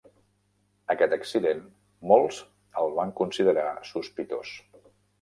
Aquest 0.93 1.13
accident, 1.17 1.61
molts 2.13 2.41
el 2.85 2.99
van 3.03 3.15
considerar 3.23 3.71
sospitós. 3.95 4.61